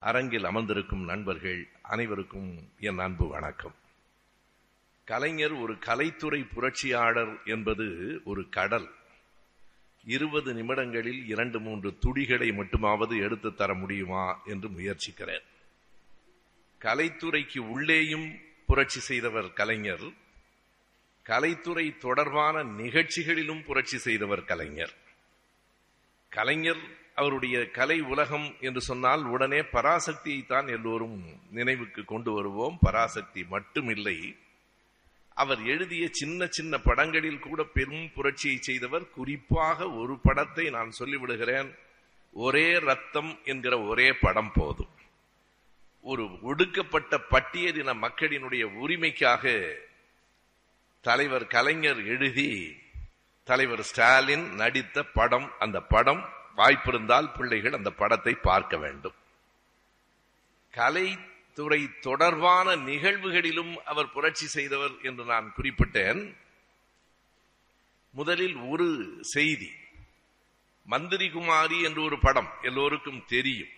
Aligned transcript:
அரங்கில் 0.00 0.44
அமர்ந்திருக்கும் 0.44 1.04
நண்பர்கள் 1.04 1.68
அனைவருக்கும் 1.82 2.70
என் 2.80 2.98
அன்பு 2.98 3.28
வணக்கம். 3.28 3.74
கலைஞர் 5.04 5.52
ஒரு 5.52 5.72
கலைத்துறை 5.72 6.46
புரட்சியாளர் 6.54 7.42
என்பது 7.44 8.20
ஒரு 8.24 8.48
கடல். 8.48 8.90
இருபது 10.04 10.54
நிமிடங்களில் 10.54 11.26
இரண்டு 11.26 11.60
மூன்று 11.60 11.98
துடிகளை 11.98 12.48
மட்டுமாவது 12.48 13.22
எடுத்து 13.22 13.54
தர 13.54 13.74
முடியுமா 13.74 14.42
என்று 14.44 14.68
முயற்சிக்கிறேன். 14.68 15.42
கலைத்துறைக்கு 16.80 17.58
உள்ளேயும் 17.58 18.38
புரட்சி 18.66 19.00
செய்தவர் 19.00 19.52
கலைஞர். 19.52 20.12
கலைத்துறை 21.24 21.96
தொடர்பான 21.96 22.62
நிகழ்ச்சிகளிலும் 22.62 23.64
புரட்சி 23.64 23.98
செய்தவர் 23.98 24.44
கலைஞர். 24.44 24.94
கலைஞர் 26.28 26.98
அவருடைய 27.20 27.70
கலை 27.70 28.00
உலகம் 28.00 28.54
என்று 28.60 28.80
சொன்னால் 28.80 29.22
உடனே 29.22 29.60
பராசக்தியை 29.60 30.46
தான் 30.46 30.68
எல்லோரும் 30.68 31.22
நினைவுக்கு 31.50 32.04
கொண்டு 32.04 32.32
வருவோம். 32.32 32.78
பராசக்தி 32.80 33.46
மட்டுமில்லை. 33.50 34.36
அவர் 35.34 35.64
எழுதிய 35.64 36.08
சின்ன 36.10 36.46
சின்ன 36.46 36.78
படங்களில் 36.78 37.38
கூட 37.38 37.62
பெரும் 37.62 38.10
புரட்சியை 38.14 38.56
செய்தவர். 38.56 39.10
குறிப்பாக 39.10 39.90
ஒரு 39.90 40.18
படத்தை 40.22 40.70
நான் 40.70 40.92
சொல்லிவிடுகிறேன். 40.98 41.74
ஒரே 42.32 42.78
ரத்தம் 42.78 43.38
என்கிற 43.44 43.80
ஒரே 43.80 44.12
படம் 44.12 44.52
போதும். 44.54 44.94
ஒரு 46.00 46.28
ஒடுக்கப்பட்ட 46.42 47.20
பட்டியலின 47.30 47.94
மக்களினுடைய 47.94 48.64
உரிமைக்காக 48.82 49.74
தலைவர் 51.00 51.46
கலைஞர் 51.46 52.06
எழுதி 52.06 52.76
தலைவர் 53.44 53.82
ஸ்டாலின் 53.82 54.54
நடித்த 54.54 55.02
படம். 55.02 55.50
அந்த 55.58 55.80
படம் 55.80 56.38
வாய்ப்பிருந்தால் 56.56 57.36
பிள்ளைகள் 57.36 57.72
அந்த 57.72 57.90
படத்தை 57.90 58.34
பார்க்க 58.34 58.76
வேண்டும். 58.76 59.14
கலைத்துறை 60.72 61.98
தொடர்பான 62.00 62.76
நிகழ்வுகளிலும் 62.76 63.74
அவர் 63.74 64.12
புரட்சி 64.12 64.46
செய்தவர் 64.46 64.90
என்று 65.02 65.24
நான் 65.24 65.54
குறிப்பிட்டேன். 65.56 66.36
முதலில் 68.10 68.56
ஒரு 68.56 69.18
செய்தி. 69.20 69.70
மந்திரி 70.84 71.30
குமாரி 71.30 71.82
என்று 71.82 72.02
ஒரு 72.02 72.18
படம் 72.18 72.50
எல்லோருக்கும் 72.62 73.24
தெரியும். 73.26 73.68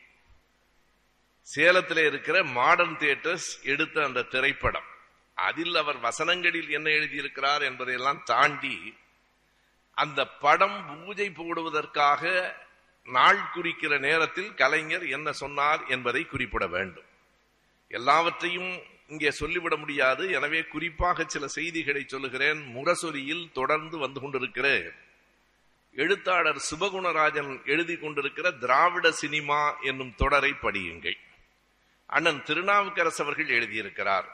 சேலத்தில் 1.43 2.07
இருக்கிற 2.07 2.45
மாடர்ன் 2.45 2.97
தியேட்டர்ஸ் 2.97 3.63
எடுத்த 3.63 4.05
அந்த 4.05 4.23
திரைப்படம். 4.23 4.91
அதில் 5.35 5.75
அவர் 5.77 6.01
வசனங்களில் 6.01 6.71
என்ன 6.71 6.91
எழுதியிருக்கிறார் 6.91 7.63
என்பதையெல்லாம் 7.63 8.23
தாண்டி 8.25 8.95
அந்த 9.95 10.27
படம் 10.27 11.05
பூஜை 11.05 11.31
போடுவதற்காக 11.31 12.55
நாள் 13.05 13.51
குறிக்கிற 13.51 13.99
நேரத்தில் 13.99 14.55
கலைஞர் 14.55 15.09
என்ன 15.09 15.33
சொன்னார் 15.33 15.87
என்பதை 15.87 16.25
குறிப்பிட 16.25 16.67
வேண்டும். 16.67 17.05
எல்லாவற்றையும் 17.89 18.83
இங்கே 19.09 19.31
சொல்லிவிட 19.31 19.77
முடியாது. 19.77 20.31
எனவே 20.31 20.65
குறிப்பாக 20.65 21.25
சில 21.27 21.49
செய்திகளை 21.49 22.05
சொல்லுகிறேன். 22.07 22.61
முரசொலியில் 22.77 23.53
தொடர்ந்து 23.53 23.99
வந்து 23.99 24.21
கொண்டிருக்கிற 24.21 24.93
எழுத்தாளர் 25.93 26.61
சுபகுணராஜன் 26.71 27.65
எழுதி 27.65 27.97
கொண்டிருக்கிற 27.97 28.51
திராவிட 28.51 29.11
சினிமா 29.11 29.79
என்னும் 29.81 30.15
தொடரை 30.15 30.53
படியுங்கள். 30.53 31.19
அண்ணன் 32.07 32.43
திருநாவுக்கரசு 32.43 33.25
அவர்கள் 33.25 33.47
எழுதியிருக்கிறார். 33.47 34.29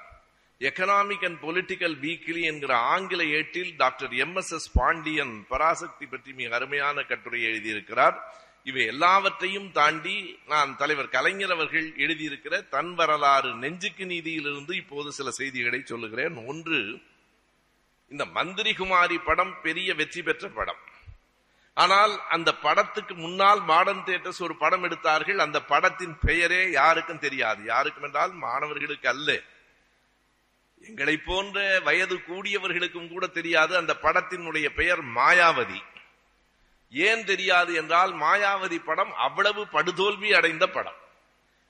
எக்கனாமிக் 0.61 1.25
அண்ட் 1.25 1.39
பொலிட்டிக்கல் 1.43 1.95
வீக்லி 2.05 2.41
என்கிற 2.43 2.77
ஆங்கில 2.77 3.25
ஏட்டில் 3.25 3.77
doctor 3.77 4.13
M 4.13 4.37
S 4.37 4.53
S 4.53 4.71
Pandian 4.79 5.35
Parasakthi 5.49 6.07
பற்றி 6.07 6.33
மிக 6.33 6.55
அருமையான 6.55 7.03
கட்டுரை 7.03 7.41
எழுதியிருக்கிறார். 7.45 8.17
இவை 8.65 8.87
எல்லாவற்றையும் 8.87 9.69
தாண்டி 9.73 10.39
நான் 10.47 10.77
தலைவர் 10.77 11.09
கலைஞர் 11.09 11.51
அவர்கள் 11.51 11.87
எழுதியிருக்கிற 11.97 12.69
தன் 12.69 12.95
வரலாறு 12.95 13.51
நெஞ்சுக்கு 13.55 14.05
நீதியிலிருந்து 14.05 14.73
இப்போது 14.77 15.13
சில 15.13 15.31
செய்திகளை 15.31 15.81
சொல்லுகிறேன். 15.85 16.47
ஒன்று 16.47 16.81
இந்த 18.09 18.25
மந்திரி 18.25 18.75
குமாரி 18.75 19.19
படம் 19.19 19.55
பெரிய 19.63 19.95
வெற்றி 19.95 20.23
பெற்ற 20.23 20.49
படம். 20.49 20.83
ஆனால் 21.75 22.15
அந்த 22.29 22.51
படத்துக்கு 22.55 23.15
முன்னால் 23.15 23.63
மாடர்ன் 23.63 24.05
தியேட்டர்ஸ் 24.05 24.43
ஒரு 24.43 24.57
படம் 24.57 24.83
எடுத்தார்கள். 24.83 25.39
அந்த 25.39 25.59
படத்தின் 25.63 26.19
பெயரே 26.27 26.71
யாருக்கும் 26.71 27.23
தெரியாது. 27.27 27.65
யாருக்கும் 27.65 28.03
என்றால் 28.03 28.33
மாணவர்களுக்கு 28.47 29.09
அல்ல. 29.09 29.39
எங்களை 30.81 31.17
போன்ற 31.17 31.81
வயது 31.81 32.17
கூடியவர்களுக்கும் 32.17 33.09
கூட 33.09 33.27
தெரியாது. 33.27 33.77
அந்த 33.77 33.97
படத்தினுடைய 34.03 34.69
பெயர் 34.69 35.05
மாயாவதி. 35.05 35.81
ஏன் 36.93 37.25
தெரியாது 37.25 37.75
என்றால் 37.75 38.13
மாயாவதி 38.13 38.79
படம் 38.85 39.13
அவ்வளவு 39.13 39.67
படுதோல்வி 39.73 40.33
அடைந்த 40.33 40.67
படம். 40.69 40.99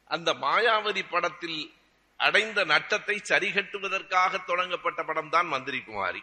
அந்த 0.05 0.35
மாயாவதி 0.35 1.03
படத்தில் 1.11 1.75
அடைந்த 2.17 2.65
நட்டத்தை 2.65 3.17
சரிகட்டுவதற்காக 3.29 4.45
தொடங்கப்பட்ட 4.45 5.05
படம் 5.05 5.29
தான் 5.29 5.47
மந்திரி 5.47 5.81
குமாரி 5.81 6.23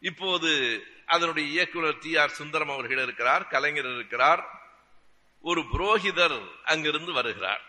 இப்போது 0.00 0.50
அதனுடைய 1.06 1.50
இயக்குனர் 1.50 1.98
டி 1.98 2.16
ஆர் 2.16 2.30
சுந்தரம் 2.30 2.68
அவர்கள் 2.68 3.02
இருக்கிறார் 3.02 3.46
கலைஞர் 3.46 3.94
இருக்கிறார். 3.94 4.62
ஒரு 5.40 5.60
புரோகிதர் 5.60 6.50
அங்கிருந்து 6.64 7.12
வருகிறார். 7.12 7.62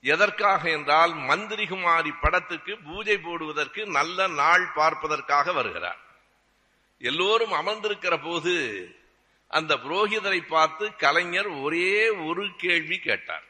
எதற்காக 0.00 0.70
என்றால் 0.70 1.12
மந்திரிகுமாரி 1.12 2.10
படத்துக்கு 2.20 2.78
பூஜை 2.78 3.18
போடுவதற்கு 3.18 3.86
நல்ல 3.86 4.26
நாள் 4.26 4.66
பார்ப்பதற்காக 4.74 5.52
வருகிறார். 5.52 5.98
எல்லோரும் 6.98 7.52
அமர்ந்திருக்கிற 7.52 8.22
போது 8.22 8.54
அந்த 9.48 9.76
புரோகிதரை 9.76 10.40
பார்த்து 10.46 10.96
கலைஞர் 10.96 11.46
ஒரே 11.46 12.08
ஒரு 12.08 12.50
கேள்வி 12.56 12.98
கேட்டார். 12.98 13.44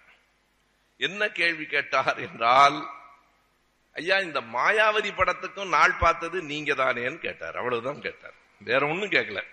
என்ன 0.96 1.28
கேள்வி 1.28 1.64
கேட்டார் 1.64 2.18
என்றால் 2.18 2.88
ஐயா 3.92 4.18
இந்த 4.18 4.40
மாயாவதி 4.40 5.10
படத்துக்கும் 5.12 5.68
நாள் 5.68 5.92
பார்த்தது 5.92 6.42
நீங்க 6.42 6.72
தானேன்னு 6.72 7.18
கேட்டார். 7.18 7.56
அவ்வளவுதான் 7.56 8.00
கேட்டார். 8.00 8.34
வேற 8.58 8.86
ஒன்னும் 8.86 9.10
கேட்கல. 9.10 9.44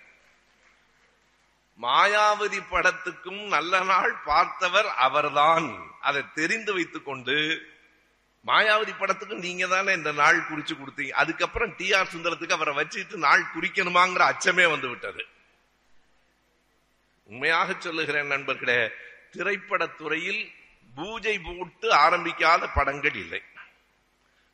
மாயாவதி 1.82 2.60
படத்துக்கும் 2.72 3.42
நல்ல 3.48 3.80
நாள் 3.84 4.14
பார்த்தவர் 4.30 4.90
அவர்தான். 5.08 5.68
அதை 6.02 6.22
தெரிந்து 6.34 6.72
வைத்துக் 6.74 7.06
கொண்டு 7.06 7.36
மாயாவதி 8.46 8.94
படத்துக்கும் 9.00 9.46
நீங்க 9.46 9.66
தானே 9.68 9.94
இந்த 9.94 10.12
நாள் 10.12 10.48
குறிச்சு 10.50 10.74
கொடுத்தீங்க. 10.74 11.14
அதுக்கப்புறம் 11.22 11.74
டி 11.78 11.88
ஆர் 11.94 12.12
சுந்தரத்துக்கு 12.14 12.58
அவரை 12.58 12.74
வச்சுட்டு 12.76 13.16
நாள் 13.28 13.52
குறிக்கணுமாங்கிற 13.56 14.24
அச்சமே 14.32 14.66
வந்து 14.70 14.90
விட்டது. 14.90 15.24
உண்மையாக 17.30 17.76
சொல்லுகிறேன் 17.80 18.28
நண்பர்களே 18.28 18.80
திரைப்படத்துறையில் 19.32 20.42
பூஜை 20.96 21.40
போட்டு 21.40 21.88
ஆரம்பிக்காத 22.06 22.64
படங்கள் 22.74 23.18
இல்லை. 23.24 23.42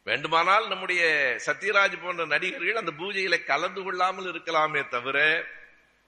வேண்டுமானால் 0.08 0.66
நம்முடைய 0.68 1.04
சத்யராஜ் 1.46 2.02
போன்ற 2.04 2.24
நடிகர்கள் 2.26 2.82
அந்த 2.82 2.92
பூஜையில 3.00 3.36
கலந்து 3.44 3.82
கொள்ளாமல் 3.84 4.32
இருக்கலாமே 4.32 4.82
தவிர 4.88 5.18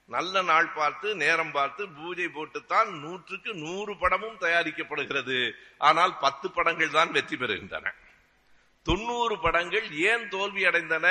நல்ல 0.08 0.42
நாள் 0.42 0.68
பார்த்து 0.72 1.08
நேரம் 1.22 1.50
பார்த்து 1.50 1.82
பூஜை 1.98 2.26
போட்டுத்தான் 2.34 2.90
நூற்றுக்கு 3.04 3.50
நூறு 3.54 3.92
படமும் 3.96 4.40
தயாரிக்கப்படுகிறது. 4.40 5.38
ஆனால் 5.78 6.12
பத்து 6.18 6.46
படங்கள் 6.50 6.96
தான் 6.98 7.10
வெற்றி 7.10 7.36
பெறுகின்றன. 7.36 7.92
தொண்ணூறு 8.86 9.36
படங்கள் 9.38 9.86
ஏன் 10.10 10.28
தோல்வி 10.28 10.62
அடைந்தன 10.64 11.06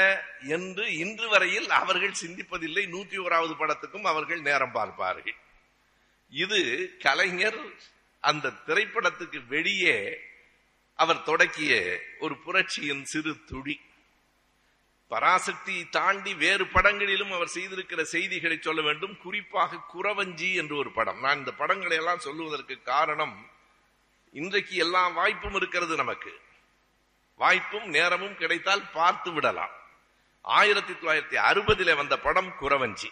என்று 0.56 0.86
இன்று 0.98 1.28
வரையில் 1.28 1.70
அவர்கள் 1.70 2.20
சிந்திப்பதில்லை. 2.22 2.84
நூற்றி 2.88 3.18
ஓராவது 3.18 3.54
படத்துக்கும் 3.62 4.08
அவர்கள் 4.12 4.42
நேரம் 4.42 4.72
பார்ப்பார்கள். 4.72 5.38
இது 6.34 6.62
கலைஞர் 7.06 7.60
அந்த 8.24 8.54
திரைப்படத்துக்கு 8.68 9.40
வெளியே 9.48 9.98
அவர் 11.00 11.26
தொடக்கிய 11.26 11.74
ஒரு 12.20 12.36
புரட்சியின் 12.46 13.04
சிறு 13.04 13.34
துடி 13.46 13.76
பராசக்தி 15.08 15.86
தாண்டி 15.90 16.34
வேறு 16.34 16.68
படங்களிலும் 16.68 17.32
அவர் 17.32 17.52
செய்திருக்கிற 17.54 18.02
செய்திகளை 18.02 18.58
சொல்ல 18.62 18.82
வேண்டும். 18.82 19.18
குறிப்பாக 19.18 19.82
குறவஞ்சி 19.94 20.56
என்று 20.56 20.78
ஒரு 20.78 20.92
படம். 20.92 21.20
நான் 21.20 21.38
இந்த 21.38 21.52
படங்களை 21.52 21.98
எல்லாம் 21.98 22.20
சொல்லுவதற்கு 22.20 22.82
காரணம் 22.82 23.50
இன்றைக்கு 24.32 24.76
எல்லா 24.76 25.08
வாய்ப்பும் 25.08 25.56
இருக்கிறது 25.56 25.96
நமக்கு. 25.96 26.40
வாய்ப்பும் 27.36 27.88
நேரமும் 27.88 28.36
கிடைத்தால் 28.36 28.92
பார்த்து 28.92 29.32
விடலாம். 29.32 29.70
ஆயிரத்தி 30.42 30.94
தொள்ளாயிரத்தி 30.94 31.38
அறுபதில 31.52 31.96
வந்த 31.96 32.20
படம் 32.20 32.54
குறவஞ்சி. 32.62 33.12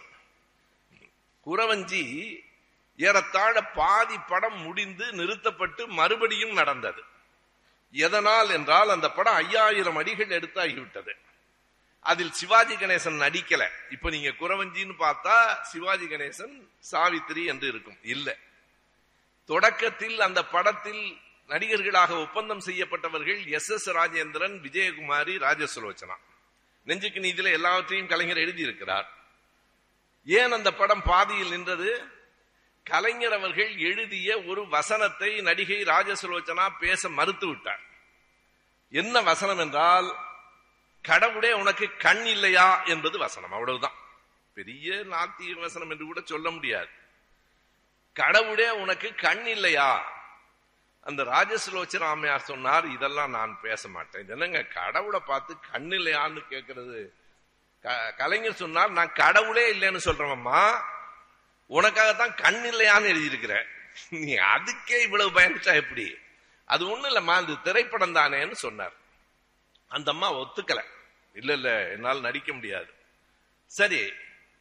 குறவஞ்சி 1.46 2.36
ஏறத்தாழ 2.96 3.64
பாதி 3.64 4.18
படம் 4.18 4.60
முடிந்து 4.60 5.12
நிறுத்தப்பட்டு 5.12 5.86
மறுபடியும் 5.86 6.52
நடந்தது. 6.52 7.02
எதனால் 7.90 8.50
என்றால் 8.50 8.88
அந்த 8.88 9.10
படம் 9.10 9.34
ஐயாயிரம் 9.34 9.96
அடிகள் 9.96 10.40
எடுத்தாகிவிட்டது. 10.40 11.12
அதில் 12.04 12.32
சிவாஜி 12.32 12.74
கணேசன் 12.74 13.20
நடிக்கல. 13.20 13.68
இப்ப 13.90 14.10
நீங்க 14.10 14.28
குறவஞ்சின்னு 14.28 14.94
பார்த்தா 14.98 15.60
சிவாஜி 15.60 16.04
கணேசன் 16.04 16.68
சாவித்திரி 16.78 17.44
என்று 17.44 17.68
இருக்கும். 17.68 17.96
இல்ல. 18.02 18.36
தொடக்கத்தில் 19.46 20.20
அந்த 20.20 20.44
படத்தில் 20.44 21.18
நடிகர்களாக 21.46 22.16
ஒப்பந்தம் 22.16 22.60
செய்யப்பட்டவர்கள் 22.60 23.46
எஸ் 23.46 23.70
எஸ் 23.70 23.90
ராஜேந்திரன் 23.90 24.60
விஜயகுமாரி 24.60 25.38
ராஜசுலோச்சனா. 25.38 26.14
நெஞ்சுக்கு 26.84 27.20
நீதியில 27.20 27.52
எல்லாவற்றையும் 27.52 28.06
கலைஞர் 28.06 28.36
எழுதியிருக்கிறார். 28.36 29.04
ஏன் 30.24 30.52
அந்த 30.52 30.72
படம் 30.72 31.02
பாதியில் 31.02 31.50
நின்றது? 31.50 32.04
கலைஞர் 32.84 33.32
அவர்கள் 33.32 33.76
எழுதிய 33.76 34.42
ஒரு 34.42 34.68
வசனத்தை 34.68 35.40
நடிகை 35.40 35.82
ராஜசுலோச்சனா 35.82 36.68
பேச 36.80 37.08
மறுத்து 37.08 37.46
விட்டார். 37.46 37.80
என்ன 38.90 39.20
வசனம் 39.20 39.58
என்றால் 39.58 40.32
கடவுளே 41.08 41.52
உனக்கு 41.52 41.96
கண் 41.96 42.24
இல்லையா 42.24 42.82
என்பது 42.82 43.18
வசனம். 43.18 43.52
அவ்வளவுதான். 43.52 43.92
பெரிய 44.54 44.92
நாத்திய 44.92 45.60
வசனம் 45.60 45.90
என்று 45.90 46.04
கூட 46.04 46.20
சொல்ல 46.24 46.50
முடியாது. 46.50 46.88
கடவுளே 48.12 48.70
உனக்கு 48.70 49.14
கண் 49.14 49.46
இல்லையா? 49.46 50.12
அந்த 51.00 51.22
ராஜசுலோச்சன 51.22 52.04
ராமையார் 52.04 52.36
சொன்னார் 52.36 52.86
இதெல்லாம் 52.86 53.30
நான் 53.30 53.58
பேச 53.62 53.88
மாட்டேன். 53.88 54.28
என்னங்க 54.28 54.62
கடவுளை 54.62 55.20
பார்த்து 55.20 55.56
கண் 55.72 55.90
இல்லையான்னு 55.90 56.44
கேட்கறது? 56.50 57.08
க- 57.82 58.14
கலைஞர் 58.16 58.54
சொன்னார் 58.54 58.90
நான் 58.90 59.12
கடவுளே 59.12 59.72
இல்லைன்னு 59.72 59.98
சொல்றேன்மா 60.04 60.80
உனக்காகத்தான் 61.70 62.36
கண் 62.36 62.64
இல்லையான்னு 62.64 63.06
எழுதியிருக்கிறேன் 63.06 63.66
நீ 64.10 64.36
அதுக்கே 64.36 65.00
இவ்வளவு 65.02 65.40
பயந்துச்சா 65.40 65.74
எப்படி? 65.74 66.18
அது 66.64 66.98
ஒண்ணு 66.98 67.02
இல்லம்மா 67.02 67.34
அது 67.34 67.62
திரைப்படம் 67.62 68.14
தானேன்னு 68.14 68.52
சொன்னார். 68.52 69.02
அந்த 69.88 70.10
அம்மா 70.10 70.32
ஒத்துக்கல. 70.32 70.84
இல்ல 71.34 71.52
இல்ல 71.52 71.88
என்னால் 71.88 72.20
நடிக்க 72.20 72.52
முடியாது. 72.52 72.92
சரி 73.66 74.12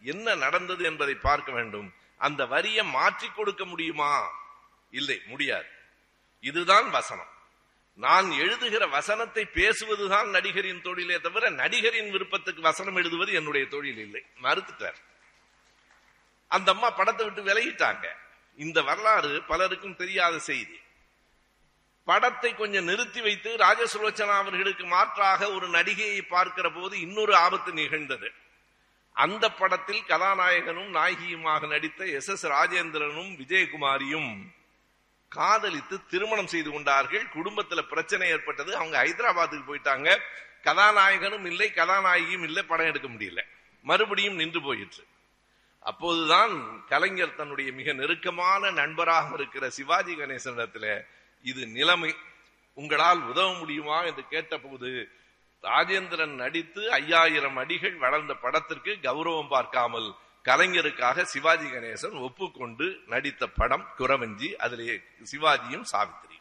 என்ன 0.02 0.36
நடந்தது 0.36 0.84
என்பதை 0.84 1.16
பார்க்க 1.16 1.52
வேண்டும். 1.52 1.94
அந்த 2.18 2.46
வரியை 2.46 2.86
மாற்றி 2.86 3.30
கொடுக்க 3.30 3.66
முடியுமா? 3.66 4.30
இல்லை 4.92 5.22
முடியாது. 5.26 5.68
இதுதான் 6.42 6.90
வசனம். 6.90 7.32
நான் 7.94 8.32
எழுதுகிற 8.32 8.88
வசனத்தை 8.88 9.48
பேசுவதுதான் 9.54 10.30
நடிகரின் 10.30 10.82
தொழிலே 10.82 11.20
தவிர 11.20 11.50
நடிகரின் 11.50 12.12
விருப்பத்துக்கு 12.12 12.62
வசனம் 12.62 12.96
எழுதுவது 12.96 13.34
என்னுடைய 13.34 13.68
தொழில் 13.68 13.98
இல்லை. 13.98 14.26
மறுத்துட்டார். 14.42 14.96
அந்த 16.48 16.72
அம்மா 16.72 16.90
படத்தை 16.90 17.30
விட்டு 17.30 17.44
விலகிட்டாங்க. 17.44 18.08
இந்த 18.56 18.82
வரலாறு 18.82 19.44
பலருக்கும் 19.44 19.96
தெரியாத 19.96 20.40
செய்தி. 20.40 20.80
படத்தை 22.04 22.56
கொஞ்சம் 22.56 22.84
நிறுத்தி 22.84 23.22
வைத்து 23.22 23.56
ராஜசுலோச்சனா 23.58 24.36
அவர்களுக்கு 24.42 24.86
மாற்றாக 24.86 25.52
ஒரு 25.52 25.68
நடிகையை 25.68 26.22
பார்க்கிற 26.28 26.72
போது 26.72 27.00
இன்னொரு 27.00 27.36
ஆபத்து 27.36 27.74
நிகழ்ந்தது. 27.74 28.32
அந்த 29.14 29.52
படத்தில் 29.52 30.04
கதாநாயகனும் 30.08 30.92
நாயகியுமாக 30.94 31.68
நடித்த 31.68 32.06
எஸ் 32.06 32.30
எஸ் 32.30 32.48
ராஜேந்திரனும் 32.48 33.32
விஜயகுமாரியும் 33.36 34.52
காதலித்து 35.28 36.06
திருமணம் 36.06 36.48
செய்து 36.48 36.72
கொண்டார்கள். 36.72 37.26
குடும்பத்துல 37.26 37.82
பிரச்சனை 37.82 38.30
ஏற்பட்டது. 38.30 38.76
அவங்க 38.76 39.04
ஹைதராபாத்துக்கு 39.04 39.64
போயிட்டாங்க. 39.68 40.18
கதாநாயகனும் 40.64 41.46
இல்லை 41.46 41.72
கதாநாயகியும் 41.76 42.44
இல்லை 42.44 42.64
படம் 42.64 42.86
எடுக்க 42.86 43.08
முடியல. 43.08 43.40
மறுபடியும் 43.82 44.36
நின்று 44.36 44.62
போயிற்று. 44.62 45.04
அப்போதுதான் 45.80 46.86
கலைஞர் 46.88 47.36
தன்னுடைய 47.36 47.72
மிக 47.72 47.94
நெருக்கமான 47.94 48.72
நண்பராக 48.72 49.34
இருக்கிற 49.34 49.70
சிவாஜி 49.70 50.16
கணேசனிடத்துல 50.16 51.06
இது 51.44 51.68
நிலைமை. 51.68 52.16
உங்களால் 52.74 53.22
உதவ 53.22 53.54
முடியுமா 53.54 54.04
என்று 54.04 54.24
கேட்டபோது 54.28 55.10
ராஜேந்திரன் 55.62 56.36
நடித்து 56.36 56.92
ஐயாயிரம் 56.92 57.58
அடிகள் 57.58 57.96
வளர்ந்த 57.96 58.34
படத்திற்கு 58.34 58.92
கௌரவம் 59.02 59.48
பார்க்காமல் 59.48 60.14
கலைஞருக்காக 60.44 61.22
சிவாஜி 61.22 61.66
கணேசன் 61.66 62.20
ஒப்புக்கொண்டு 62.20 63.00
நடித்த 63.08 63.48
படம் 63.48 63.86
குறவஞ்சி 63.98 64.50
அதிலே 64.56 65.02
சிவாஜியும் 65.32 65.82
சாவித்திரி. 65.82 66.38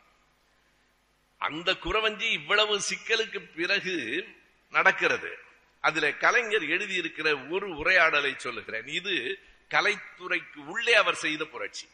அந்த 1.39 1.73
குறவஞ்சி 1.73 2.33
இவ்வளவு 2.33 2.81
சிக்கலுக்கு 2.91 3.41
பிறகு 3.57 4.27
நடக்கிறது. 4.71 5.39
அதுல 5.81 6.13
கலைஞர் 6.13 6.63
எழுதியிருக்கிற 6.63 7.51
ஒரு 7.51 7.77
உரையாடலை 7.77 8.35
சொல்லுகிறேன். 8.37 8.87
இது 8.87 9.39
கலைத்துறைக்கு 9.71 10.61
உள்ளே 10.67 10.95
அவர் 10.95 11.15
செய்த 11.15 11.45
புரட்சி. 11.45 11.87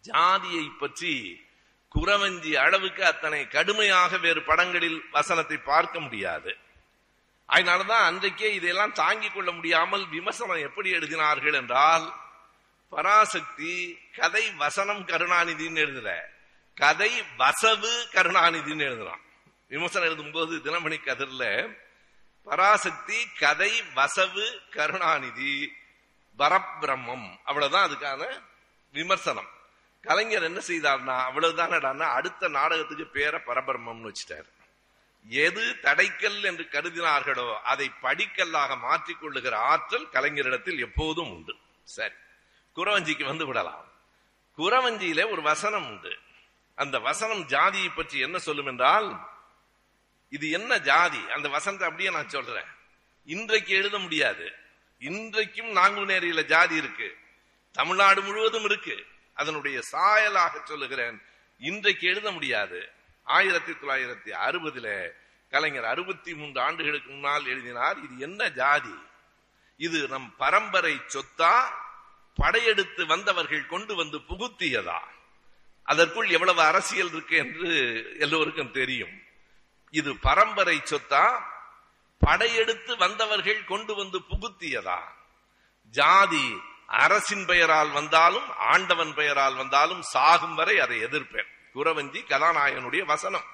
ஜாதியை 0.00 0.64
பற்றி 0.78 1.14
குறவஞ்சி 1.94 2.52
அளவுக்கு 2.54 3.04
அத்தனை 3.04 3.48
கடுமையாக 3.48 4.18
வேறு 4.18 4.42
படங்களில் 4.42 5.04
வசனத்தை 5.10 5.56
பார்க்க 5.56 6.00
முடியாது. 6.00 6.56
அதனாலதான் 7.48 8.04
அன்றைக்கே 8.08 8.54
இதையெல்லாம் 8.54 8.92
தாங்கிக் 8.92 9.34
கொள்ள 9.34 9.50
முடியாமல் 9.50 10.08
விமர்சனம் 10.08 10.56
எப்படி 10.56 10.92
எழுதினார்கள் 10.92 11.54
என்றால் 11.54 12.14
பராசக்தி 12.88 13.98
கதை 14.16 14.50
வசனம் 14.50 15.06
கருணாநிதின்னு 15.06 15.82
எழுதல. 15.86 16.20
கதை 16.74 17.22
வசவு 17.38 17.92
கருணாநிதின்னு 18.12 18.86
எழுதுறான். 18.90 19.22
விமர்சனம் 19.68 20.08
எழுதும் 20.08 20.30
போது 20.30 20.56
தினமணி 20.56 20.98
கதிர்ல 21.04 21.74
பராசக்தி 22.44 23.28
கதை 23.38 23.82
வசவு 23.94 24.46
கருணாநிதி 24.70 25.72
பரபிரம்மம். 26.38 27.38
அவ்வளவுதான் 27.44 27.88
அதுக்கான 27.88 28.42
விமர்சனம். 28.92 29.50
கலைஞர் 30.00 30.42
என்ன 30.42 30.60
செய்தார்னா 30.66 31.14
அவ்வளவுதானடான்னா 31.28 32.06
அடுத்த 32.18 32.48
நாடகத்துக்கு 32.48 33.06
பேரை 33.06 33.40
பரபிரம்மம்னு 33.46 34.08
வச்சுட்டாரு. 34.10 34.48
எது 35.28 35.64
தடைக்கல் 35.82 36.44
என்று 36.44 36.64
கருதினார்களோ 36.70 37.48
அதை 37.72 37.90
படிக்கல்லாக 38.02 38.76
மாற்றிக்கொள்ளுகிற 38.86 39.54
ஆற்றல் 39.72 40.08
கலைஞரிடத்தில் 40.08 40.78
எப்போதும் 40.78 41.30
உண்டு. 41.30 41.54
சரி 41.84 42.14
குறவஞ்சிக்கு 42.76 43.24
வந்து 43.24 43.46
விடலாம். 43.46 43.86
குறவஞ்சியில 44.58 45.30
ஒரு 45.30 45.42
வசனம் 45.42 45.86
உண்டு. 45.88 46.12
அந்த 46.74 46.98
வசனம் 46.98 47.42
ஜாதியை 47.44 47.88
பற்றி 47.88 48.18
என்ன 48.18 48.38
சொல்லும் 48.38 48.66
என்றால் 48.66 49.08
இது 50.28 50.50
என்ன 50.50 50.72
ஜாதி? 50.78 51.22
அந்த 51.30 51.46
வசனத்தை 51.48 51.88
அப்படியே 51.88 52.10
நான் 52.10 52.28
சொல்றேன். 52.28 52.68
இன்றைக்கு 53.28 53.72
எழுத 53.74 53.98
முடியாது. 53.98 54.46
இன்றைக்கும் 54.98 55.70
நாங்குநேரியில 55.76 56.40
ஜாதி 56.44 56.76
இருக்கு. 56.76 57.08
தமிழ்நாடு 57.72 58.20
முழுவதும் 58.22 58.64
இருக்கு. 58.64 58.96
அதனுடைய 59.40 59.78
சாயலாக 59.92 60.62
சொல்லுகிறேன். 60.64 61.22
இன்றைக்கு 61.58 62.08
எழுத 62.08 62.30
முடியாது. 62.30 62.80
ஆயிரத்தி 63.24 63.72
தொள்ளாயிரத்தி 63.72 64.30
அறுபதுல 64.48 65.10
கலைஞர் 65.50 65.84
அறுபத்தி 65.84 66.34
மூன்று 66.34 66.60
ஆண்டுகளுக்கு 66.60 67.10
முன்னால் 67.10 67.46
எழுதினார் 67.46 67.96
இது 68.02 68.18
என்ன 68.18 68.50
ஜாதி? 68.50 68.94
இது 69.76 70.08
நம் 70.08 70.34
பரம்பரை 70.36 71.00
சொத்தா? 71.06 71.54
படையெடுத்து 72.34 73.06
வந்தவர்கள் 73.06 73.66
கொண்டு 73.66 73.94
வந்து 73.94 74.18
புகுத்தியதா? 74.18 75.00
அதற்குள் 75.82 76.28
எவ்வளவு 76.28 76.60
அரசியல் 76.62 77.12
இருக்கு 77.12 77.36
என்று 77.36 77.70
எல்லோருக்கும் 78.18 78.72
தெரியும். 78.72 79.22
இது 79.90 80.16
பரம்பரை 80.16 80.82
சொத்தா? 80.90 81.42
படையெடுத்து 82.18 82.96
வந்தவர்கள் 82.96 83.64
கொண்டு 83.64 83.94
வந்து 83.94 84.18
புகுத்தியதா? 84.18 85.00
ஜாதி 85.90 86.60
அரசின் 86.90 87.46
பெயரால் 87.46 87.90
வந்தாலும் 87.90 88.56
ஆண்டவன் 88.56 89.14
பெயரால் 89.14 89.54
வந்தாலும் 89.54 90.02
சாகும் 90.02 90.54
வரை 90.54 90.78
அதை 90.78 91.04
எதிர்ப்பேன். 91.04 91.50
குரவஞ்சி 91.74 92.20
கதாநாயகனுடைய 92.28 93.04
வசனம். 93.04 93.44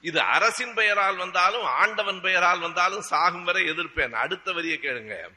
இது 0.00 0.20
அரசின் 0.20 0.74
பெயரால் 0.74 1.16
வந்தாலும் 1.16 1.64
ஆண்டவன் 1.64 2.20
பெயரால் 2.20 2.58
வந்தாலும் 2.58 3.00
சாகும் 3.00 3.44
வரை 3.44 3.70
எதிர்ப்பேன். 3.70 4.10
அடுத்த 4.10 4.52
வரிய 4.52 4.78
கேளுங்க. 4.82 5.28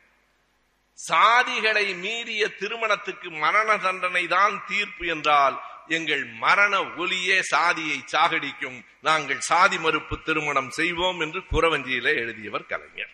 சாதிகளை 0.93 1.95
மீறிய 1.95 2.47
திருமணத்துக்கு 2.47 3.31
மரண 3.31 3.77
தண்டனை 3.77 4.27
தான் 4.27 4.63
தீர்ப்பு 4.67 5.07
என்றால் 5.07 5.61
எங்கள் 5.87 6.25
மரண 6.25 6.83
ஒலியே 6.83 7.39
சாதியை 7.39 8.03
சாகடிக்கும். 8.11 8.85
நாங்கள் 9.01 9.39
சாதி 9.39 9.79
மறுப்பு 9.79 10.21
திருமணம் 10.21 10.69
செய்வோம் 10.69 11.19
என்று 11.19 11.43
குரவஞ்சியிலே 11.51 12.15
எழுதியவர் 12.15 12.65
கலைஞர். 12.65 13.13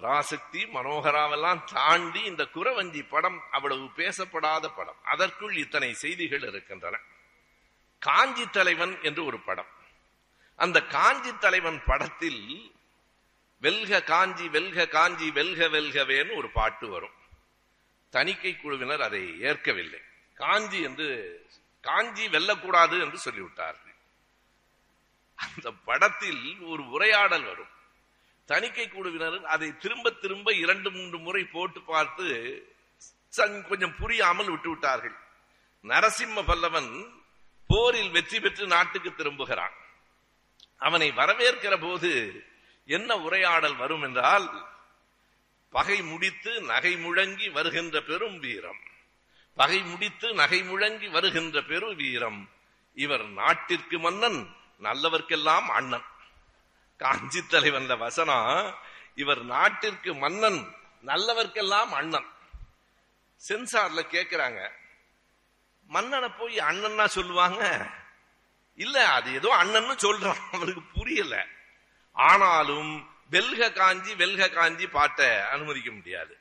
ராசக்தி 0.00 0.64
மனோகராவெல்லாம் 0.64 1.64
தாண்டி 1.64 2.22
இந்த 2.22 2.48
குறவஞ்சி 2.54 3.08
படம் 3.08 3.42
அவ்வளவு 3.50 3.84
பேசப்படாத 3.84 4.68
படம். 4.68 5.04
அதற்குள் 5.04 5.56
இத்தனை 5.56 5.94
செய்திகள் 5.94 6.42
இருக்கின்றன. 6.42 6.98
காஞ்சி 7.98 8.46
தலைவன் 8.46 9.02
என்று 9.02 9.24
ஒரு 9.24 9.40
படம். 9.40 9.66
அந்த 10.56 10.82
காஞ்சி 10.82 11.38
தலைவன் 11.38 11.82
படத்தில் 11.84 12.74
வெல்க 13.60 14.02
காஞ்சி 14.02 14.48
வெல்க 14.48 14.86
காஞ்சி 14.86 15.30
வெல்க 15.30 15.68
வெல்கவேன்னு 15.68 16.36
ஒரு 16.36 16.50
பாட்டு 16.50 16.88
வரும். 16.88 17.16
தணிக்கை 18.10 18.56
குழுவினர் 18.56 19.02
அதை 19.02 19.40
ஏற்கவில்லை. 19.40 20.00
காஞ்சி 20.34 20.80
என்று 20.80 21.06
காஞ்சி 21.80 22.26
வெல்லக்கூடாது 22.26 23.00
என்று 23.00 23.30
சொல்லிவிட்டார்கள். 23.30 23.96
அந்த 25.34 25.70
படத்தில் 25.70 26.60
ஒரு 26.60 26.88
உரையாடல் 26.88 27.42
வரும். 27.42 27.76
தணிக்கை 28.50 28.86
குழுவினர் 28.88 29.38
அதை 29.54 29.68
திரும்ப 29.82 30.10
திரும்ப 30.22 30.52
இரண்டு 30.62 30.88
மூன்று 30.96 31.18
முறை 31.26 31.42
போட்டு 31.54 31.80
பார்த்து 31.90 32.26
சங் 33.36 33.56
கொஞ்சம் 33.70 33.96
புரியாமல் 34.00 34.50
விட்டு 34.52 34.68
விட்டார்கள். 34.70 35.16
நரசிம்ம 35.84 36.42
பல்லவன் 36.50 36.90
போரில் 37.70 38.10
வெற்றி 38.10 38.38
பெற்று 38.40 38.64
நாட்டுக்கு 38.74 39.10
திரும்புகிறான். 39.14 39.76
அவனை 40.86 41.08
வரவேற்கிற 41.20 41.74
போது 41.80 42.12
என்ன 42.88 43.10
உரையாடல் 43.26 43.76
வரும் 43.76 44.04
என்றால் 44.08 44.48
பகை 45.74 45.98
முடித்து 46.10 46.52
நகை 46.72 46.92
முழங்கி 47.04 47.48
வருகின்ற 47.56 47.96
பெரும் 48.10 48.38
வீரம். 48.44 48.82
பகை 49.58 49.80
முடித்து 49.90 50.28
நகை 50.34 50.60
முழங்கி 50.70 51.08
வருகின்ற 51.16 51.56
பெரும் 51.70 51.96
வீரம். 52.02 52.40
இவர் 52.96 53.24
நாட்டிற்கு 53.40 53.98
மன்னன் 54.04 54.40
நல்லவர்க்கெல்லாம் 54.86 55.68
அண்ணன். 55.78 56.06
காஞ்சி 56.98 57.40
தலைவன்ல 57.40 57.98
வசனம் 57.98 58.74
இவர் 59.14 59.42
நாட்டிற்கு 59.42 60.14
மன்னன் 60.14 60.74
நல்லவர்க்கெல்லாம் 61.06 61.88
அண்ணன். 61.90 62.28
சென்சார்ல 63.48 64.00
கேக்குறாங்க 64.12 64.70
மன்னனை 65.86 66.28
போய் 66.28 66.58
அண்ணன்னா 66.58 67.04
சொல்லுவாங்க? 67.04 67.86
இல்ல 68.74 69.08
அது 69.08 69.34
ஏதோ 69.34 69.54
அண்ணன் 69.54 70.02
சொல்றான் 70.02 70.40
அவனுக்கு 70.52 70.82
புரியல. 70.82 71.46
ஆனாலும் 72.12 73.10
வெல்க 73.30 73.72
காஞ்சி 73.72 74.14
வெல்க 74.14 74.48
காஞ்சி 74.48 74.86
பாட்டை 74.86 75.40
அனுமதிக்க 75.40 75.90
முடியாது. 75.90 76.38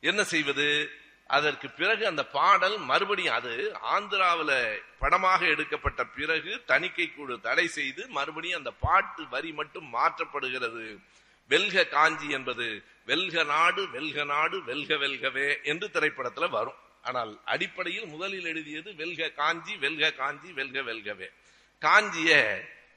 என்ன 0.00 0.24
செய்வது? 0.24 0.90
அதற்கு 1.26 1.70
பிறகு 1.70 2.06
அந்த 2.06 2.26
பாடல் 2.26 2.78
மறுபடியும் 2.78 3.34
அது 3.34 3.52
ஆந்திராவில 3.94 4.78
படமாக 4.98 5.46
எடுக்கப்பட்ட 5.46 6.04
பிறகு 6.04 6.62
தணிக்கை 6.66 7.14
குழு 7.14 7.40
தடை 7.40 7.66
செய்து 7.66 8.08
மறுபடியும் 8.08 8.58
அந்த 8.58 8.70
பாட்டு 8.70 9.28
வரி 9.28 9.52
மட்டும் 9.52 9.94
மாற்றப்படுகிறது. 9.94 10.98
வெல்க 11.48 11.84
காஞ்சி 11.84 12.28
என்பது 12.30 12.84
வெல்க 13.06 13.44
நாடு 13.44 13.88
வெல்க 13.88 14.24
நாடு 14.24 14.64
வெல்க 14.64 14.94
வெல்கவே 14.94 15.62
என்று 15.62 15.90
திரைப்படத்துல 15.92 16.48
வரும். 16.50 16.80
ஆனால் 17.02 17.40
அடிப்படையில் 17.44 18.06
முதலில் 18.06 18.44
எழுதியது 18.44 18.94
வெல்க 18.94 19.28
காஞ்சி 19.28 19.76
வெல்க 19.76 20.12
காஞ்சி 20.12 20.52
வெல்க 20.52 20.80
வெல்கவே. 20.82 21.28
காஞ்சிய 21.78 22.32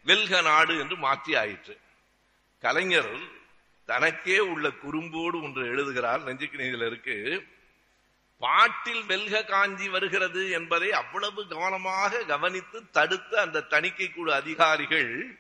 வெல்க 0.05 0.41
நாடு 0.41 0.79
என்று 0.79 0.97
மாற்றி 0.97 1.35
ஆயிற்று. 1.35 1.79
கலைஞர் 2.59 3.13
தனக்கே 3.85 4.39
உள்ள 4.39 4.67
குறும்போடு 4.69 5.37
ஒன்று 5.43 5.63
எழுதுகிறார். 5.65 6.21
நெஞ்சுக்கு 6.23 6.87
இருக்கு. 6.87 7.47
பாட்டில் 8.39 9.03
வெல்க 9.05 9.43
காஞ்சி 9.43 9.89
வருகிறது 9.89 10.51
என்பதை 10.51 10.91
அவ்வளவு 10.91 11.47
கவனமாக 11.47 12.23
கவனித்து 12.23 12.89
தடுத்த 12.91 13.41
அந்த 13.41 13.61
தணிக்கை 13.61 14.11
குழு 14.11 14.33
அதிகாரிகள் 14.33 15.37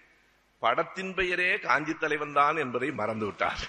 படத்தின் 0.59 1.13
பெயரே 1.13 1.59
காஞ்சி 1.59 1.93
தலைவன் 1.93 2.33
தான் 2.33 2.57
என்பதை 2.57 2.91
மறந்து 2.91 3.25
விட்டார். 3.25 3.61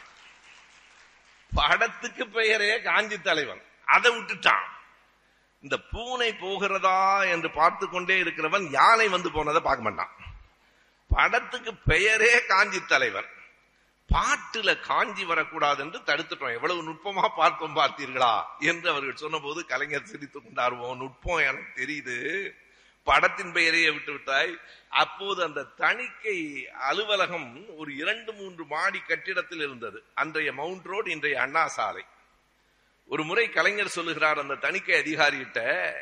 படத்துக்கு 1.53 2.29
பெயரே 2.29 2.81
காஞ்சி 2.81 3.21
தலைவன். 3.21 3.63
அதை 3.85 4.17
விட்டுட்டான். 4.17 4.67
இந்த 5.61 5.77
பூனை 5.91 6.33
போகிறதா 6.33 7.23
என்று 7.25 7.51
பார்த்து 7.51 7.89
கொண்டே 7.89 8.23
இருக்கிறவன் 8.23 8.71
யானை 8.71 9.09
வந்து 9.09 9.31
போனதை 9.31 9.61
பார்க்க 9.63 9.91
மாட்டான். 9.91 10.13
படத்துக்கு 11.11 11.75
பெயரே 11.75 12.47
காஞ்சி 12.47 12.81
தலைவர் 12.85 13.29
பாட்டுல 14.13 14.81
காஞ்சி 14.81 15.25
வரக்கூடாது 15.25 15.83
என்று 15.83 15.99
தடுத்துட்டோம். 15.99 16.53
எவ்வளவு 16.53 16.83
நுட்பமா 16.83 17.29
பார்த்தோம் 17.37 17.77
பார்த்தீர்களா? 17.77 18.43
என்று 18.59 18.91
அவர்கள் 18.91 19.17
சொன்னபோது 19.17 19.67
கலைஞர் 19.67 20.07
சிரித்துக் 20.07 20.43
கொண்டாருவோம் 20.47 20.97
நுட்பம் 20.97 21.37
எனக்கு 21.37 21.85
தெரியுது. 21.85 22.51
படத்தின் 23.05 23.53
பெயரையே 23.53 23.91
விட்டு 23.91 24.13
விட்டாய். 24.13 24.59
அப்போது 24.89 25.43
அந்த 25.43 25.63
தணிக்கை 25.63 26.69
அலுவலகம் 26.69 27.77
ஒரு 27.77 27.97
இரண்டு 27.97 28.33
மூன்று 28.33 28.65
மாடி 28.65 28.99
கட்டிடத்தில் 28.99 29.59
இருந்தது. 29.59 30.03
அன்றைய 30.15 30.53
மவுண்ட் 30.53 30.87
ரோடு 30.87 31.11
இன்றைய 31.11 31.41
அண்ணா 31.41 31.67
சாலை. 31.67 32.05
ஒரு 33.07 33.25
முறை 33.25 33.49
கலைஞர் 33.49 33.89
சொல்லுகிறார் 33.89 34.39
அந்த 34.39 34.55
தணிக்கை 34.55 35.01
அதிகாரிகிட்ட 35.01 35.93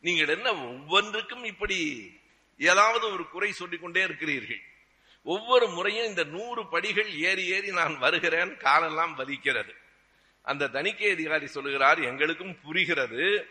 நீங்கள் 0.00 0.28
என்ன 0.28 0.54
ஒவ்வொன்றுக்கும் 0.54 1.44
இப்படி 1.44 2.10
ஏதாவது 2.58 3.12
ஒரு 3.12 3.28
குறை 3.28 3.52
சொல்லிக்கொண்டே 3.52 4.02
இருக்கிறீர்கள். 4.02 4.62
ஒவ்வொரு 5.22 5.68
முறையும் 5.68 6.06
இந்த 6.06 6.24
நூறு 6.24 6.66
படிகள் 6.66 7.10
ஏறி 7.18 7.46
ஏறி 7.46 7.70
நான் 7.70 7.98
வருகிறேன் 7.98 8.56
காலெல்லாம் 8.56 9.18
வலிக்கிறது. 9.18 9.72
அந்த 10.42 10.68
தணிக்கை 10.68 11.10
அதிகாரி 11.10 11.46
சொல்லுகிறார் 11.46 12.00
எங்களுக்கும் 12.00 12.60
புரிகிறது. 12.60 13.48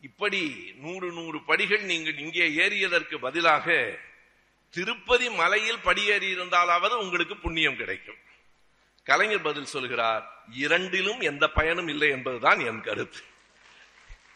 இப்படி 0.00 0.72
நூறு 0.76 1.12
நூறு 1.12 1.42
படிகள் 1.42 1.82
நீங்கள் 1.82 2.18
இங்கே 2.18 2.48
ஏறியதற்கு 2.48 3.16
பதிலாக 3.16 3.98
திருப்பதி 4.70 5.30
மலையில் 5.30 5.78
படியேறி 5.78 6.34
இருந்தாலாவது 6.34 6.92
உங்களுக்கு 6.92 7.36
புண்ணியம் 7.36 7.76
கிடைக்கும். 7.76 8.16
கலைஞர் 9.04 9.42
பதில் 9.42 9.64
சொல்கிறார் 9.64 10.44
இரண்டிலும் 10.52 11.20
எந்த 11.20 11.50
பயனும் 11.50 11.88
இல்லை 11.88 12.08
என்பதுதான் 12.08 12.60
என் 12.60 12.82
கருத்து. 12.82 13.18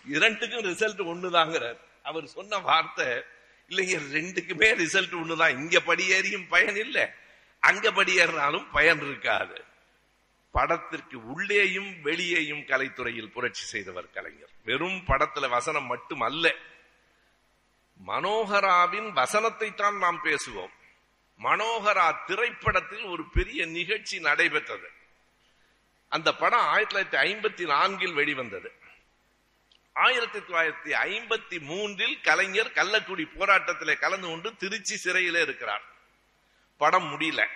இரண்டுக்கும் 0.07 0.65
ரிசல்ட் 0.65 1.03
ஒண்ணுதாங்கிறார். 1.13 1.77
அவர் 2.03 2.27
சொன்ன 2.27 2.59
வார்த்தை 2.59 3.23
இல்லைங்க 3.69 4.01
ரெண்டுக்குமே 4.13 4.69
ரிசல்ட் 4.75 5.15
ஒண்ணுதான். 5.15 5.59
இங்க 5.59 5.79
படியேறியும் 5.79 6.49
பயன் 6.49 6.77
இல்லை. 6.77 7.07
அங்க 7.61 7.91
படியேறினாலும் 7.91 8.67
பயன் 8.73 9.01
இருக்காது. 9.01 9.65
படத்திற்கு 10.51 11.33
உள்ளேயும் 11.33 12.03
வெளியேயும் 12.03 12.61
கலைத்துறையில் 12.61 13.31
புரட்சி 13.31 13.65
செய்தவர் 13.65 14.11
கலைஞர். 14.11 14.49
வெறும் 14.65 15.05
படத்துல 15.07 15.49
வசனம் 15.49 15.87
மட்டும் 15.87 16.21
அல்ல. 16.21 16.55
மனோகராவின் 18.07 19.13
வசனத்தை 19.13 19.75
தான் 19.75 19.97
நாம் 19.97 20.21
பேசுவோம். 20.25 20.73
மனோகரா 21.43 22.25
திரைப்படத்தில் 22.27 23.03
ஒரு 23.03 23.29
பெரிய 23.29 23.67
நிகழ்ச்சி 23.67 24.21
நடைபெற்றது. 24.21 24.89
அந்த 26.09 26.35
படம் 26.35 26.61
ஆயிரத்தி 26.61 26.97
தொள்ளாயிரத்தி 26.97 27.21
ஐம்பத்தி 27.21 27.67
நான்கில் 27.67 28.13
வெளிவந்தது. 28.13 28.73
ஆயிரத்தி 29.93 30.39
தொள்ளாயிரத்தி 30.39 30.93
ஐம்பத்தி 30.93 31.61
மூன்றில் 31.61 32.21
கலைஞர் 32.21 32.73
கள்ளக்குடி 32.75 33.25
போராட்டத்திலே 33.39 33.99
கலந்து 33.99 34.29
கொண்டு 34.29 34.57
திருச்சி 34.57 34.97
சிறையிலே 34.97 35.41
இருக்கிறார். 35.43 35.83
படம் 36.77 37.21
முடியல. 37.21 37.47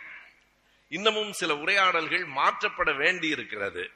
இன்னமும் 0.88 1.32
சில 1.32 1.56
உரையாடல்கள் 1.56 2.24
மாற்றப்பட 2.24 2.96
வேண்டி 2.96 3.28
இருக்கிறது 3.28 3.90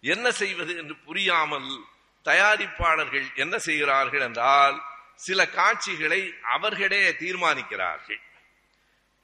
என்ன 0.00 0.30
செய்வது 0.30 0.76
என்று 0.76 0.96
புரியாமல் 0.96 1.84
தயாரிப்பாளர்கள் 2.24 3.34
என்ன 3.34 3.58
செய்கிறார்கள் 3.58 4.20
என்றால் 4.20 4.82
சில 5.14 5.48
காட்சிகளை 5.48 6.34
அவர்களே 6.42 7.12
தீர்மானிக்கிறார்கள். 7.12 8.20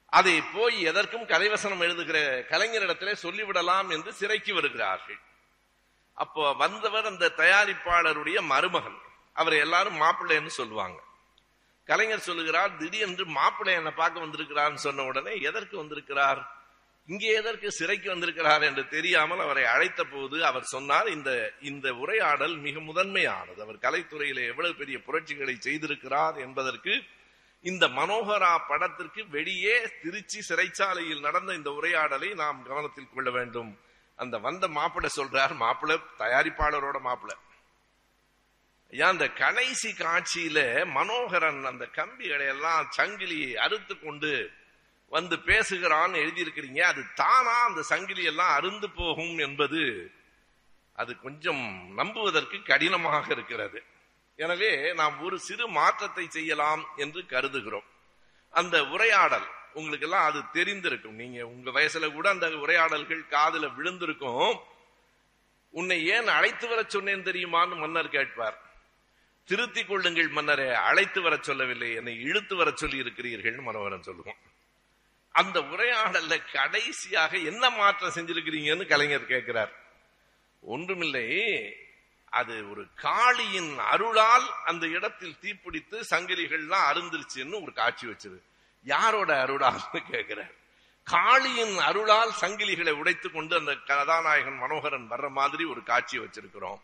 அதை 0.09 0.41
போய் 0.41 0.81
எதற்கும் 0.81 1.27
கலைவசனம் 1.27 1.79
எழுதுகிற 1.79 2.45
கலைஞரிடத்திலே 2.49 3.13
சொல்லிவிடலாம் 3.21 3.89
என்று 3.89 4.13
சிறைக்கு 4.13 4.53
வருகிறார்கள். 4.53 5.19
அப்போ 6.17 6.53
வந்தவர் 6.53 7.05
அந்த 7.05 7.33
தயாரிப்பாளருடைய 7.37 8.37
மருமகன். 8.51 8.99
அவரை 9.33 9.57
எல்லாரும் 9.59 10.01
மாப்பிள்ளைன்னு 10.01 10.51
சொல்லுவாங்க. 10.59 10.99
கலைஞர் 11.89 12.27
சொல்லுகிறார் 12.29 12.71
திடீரென்று 12.77 13.25
மாப்பிள்ளை 13.25 13.73
என்னை 13.75 13.91
பார்க்க 13.91 14.25
வந்திருக்கிறான்னு 14.25 14.79
சொன்ன 14.85 15.03
உடனே 15.03 15.33
எதற்கு 15.49 15.75
வந்திருக்கிறார்? 15.77 16.41
இங்கே 17.05 17.29
எதற்கு 17.33 17.67
சிறைக்கு 17.71 18.07
வந்திருக்கிறார்? 18.09 18.63
என்று 18.63 18.83
தெரியாமல் 18.87 19.39
அவரை 19.39 19.65
அழைத்த 19.65 20.01
போது 20.03 20.45
அவர் 20.45 20.71
சொன்னார் 20.73 21.07
இந்த 21.07 21.53
இந்த 21.61 21.87
உரையாடல் 21.93 22.55
மிக 22.57 22.79
முதன்மையானது. 22.79 23.59
அவர் 23.61 23.83
கலைத்துறையில 23.85 24.39
எவ்வளவு 24.51 24.75
பெரிய 24.75 24.97
புரட்சிகளை 25.07 25.55
செய்திருக்கிறார் 25.59 26.37
என்பதற்கு 26.45 26.95
இந்த 27.63 27.85
மனோகரா 27.99 28.51
படத்திற்கு 28.67 29.21
வெளியே 29.29 29.75
திருச்சி 30.01 30.39
சிறைச்சாலையில் 30.49 31.25
நடந்த 31.27 31.53
இந்த 31.53 31.69
உரையாடலை 31.71 32.29
நாம் 32.33 32.59
கவனத்தில் 32.67 33.13
கொள்ள 33.13 33.29
வேண்டும். 33.31 33.71
அந்த 34.21 34.35
வந்த 34.45 34.65
மாப்பிள்ள 34.77 35.07
சொல்றார் 35.15 35.53
மாப்பிள்ள 35.63 35.95
தயாரிப்பாளரோட 36.21 36.97
மாப்பிள்ள. 37.07 37.33
ஐயா 38.93 39.07
அந்த 39.13 39.25
கடைசி 39.41 39.89
காட்சியில 40.03 40.59
மனோகரன் 40.97 41.63
அந்த 41.71 41.85
கம்பிகளை 41.97 42.45
எல்லாம் 42.53 42.87
சங்கிலி 42.97 43.39
அறுத்து 43.65 43.93
கொண்டு 43.99 44.31
வந்து 45.15 45.35
பேசுகிறான் 45.49 46.13
எழுதியிருக்கிறீங்க. 46.23 46.81
அது 46.91 47.01
தானா 47.21 47.57
அந்த 47.65 47.81
சங்கிலி 47.91 48.23
எல்லாம் 48.31 48.53
அருந்து 48.57 48.87
போகும் 49.01 49.35
என்பது 49.47 49.81
அது 51.01 51.11
கொஞ்சம் 51.25 51.63
நம்புவதற்கு 51.99 52.57
கடினமாக 52.71 53.25
இருக்கிறது. 53.35 53.79
எனவே 54.39 54.71
நாம் 54.93 55.15
ஒரு 55.25 55.37
சிறு 55.47 55.65
மாற்றத்தை 55.77 56.25
செய்யலாம் 56.37 56.83
என்று 56.95 57.21
கருதுகிறோம். 57.33 57.87
அந்த 58.53 58.75
உரையாடல் 58.93 59.47
உங்களுக்கு 59.79 60.07
எல்லாம் 60.07 60.27
அது 60.29 60.39
தெரிந்திருக்கும். 60.53 61.19
நீங்க 61.21 61.39
உங்க 61.47 61.69
வயசுல 61.77 62.05
கூட 62.13 62.27
அந்த 62.29 62.47
உரையாடல்கள் 62.63 63.31
காதுல 63.31 63.65
விழுந்திருக்கும். 63.75 64.51
உன்னை 65.73 65.97
ஏன் 66.15 66.29
அழைத்து 66.37 66.65
வர 66.67 66.81
சொன்னேன் 66.87 67.27
தெரியுமான்னு 67.29 67.75
மன்னர் 67.77 68.15
கேட்பார். 68.17 68.57
திருத்திக் 69.49 69.89
கொள்ளுங்கள் 69.89 70.29
மன்னரே 70.37 70.67
அழைத்து 70.89 71.19
வர 71.21 71.35
சொல்லவில்லை 71.41 71.89
என்னை 71.93 72.13
இழுத்து 72.21 72.55
வர 72.55 72.69
சொல்லி 72.75 72.97
இருக்கிறீர்கள் 72.97 73.57
மனோகரன் 73.67 74.07
சொல்லுவோம் 74.09 74.39
அந்த 75.39 75.57
உரையாடல்ல 75.73 76.35
கடைசியாக 76.51 77.37
என்ன 77.51 77.69
மாற்றம் 77.69 78.15
செஞ்சிருக்கிறீங்கன்னு 78.15 78.85
கலைஞர் 78.87 79.31
கேட்கிறார். 79.33 79.73
ஒன்றுமில்லை 80.61 81.27
அது 82.39 82.55
ஒரு 82.71 82.83
காளியின் 83.03 83.71
அருளால் 83.91 84.47
அந்த 84.65 84.85
இடத்தில் 84.97 85.39
தீப்பிடித்து 85.41 85.97
சங்கிலிகள்லாம் 86.09 86.87
அருந்துருச்சுன்னு 86.91 87.61
ஒரு 87.63 87.73
காட்சி 87.73 88.05
வச்சது. 88.07 88.39
யாரோட 88.83 89.45
அருளால்னு 89.45 90.11
கேட்கிறார். 90.11 90.51
காளியின் 91.11 91.77
அருளால் 91.77 92.31
சங்கிலிகளை 92.41 92.91
உடைத்து 92.91 93.31
கொண்டு 93.31 93.57
அந்த 93.57 93.75
கதாநாயகன் 93.75 94.57
மனோகரன் 94.57 95.11
வர்ற 95.11 95.29
மாதிரி 95.29 95.63
ஒரு 95.63 95.83
காட்சி 95.83 96.19
வச்சிருக்கிறோம். 96.19 96.79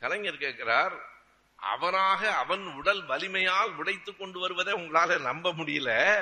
கலைஞர் 0.00 0.36
கேட்கிறார் 0.36 1.14
அவனாக 1.56 2.34
அவன் 2.34 2.66
உடல் 2.66 3.06
வலிமையால் 3.06 3.74
உடைத்து 3.74 4.16
கொண்டு 4.16 4.38
வருவதை 4.38 4.74
உங்களால 4.74 5.20
நம்ப 5.20 5.52
முடியல. 5.52 6.20